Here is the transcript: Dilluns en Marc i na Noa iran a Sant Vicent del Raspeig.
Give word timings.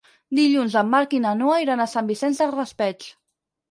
Dilluns 0.39 0.77
en 0.81 0.89
Marc 0.95 1.13
i 1.19 1.21
na 1.27 1.35
Noa 1.43 1.61
iran 1.69 1.87
a 1.87 1.89
Sant 1.95 2.11
Vicent 2.15 2.43
del 2.43 2.59
Raspeig. 2.61 3.13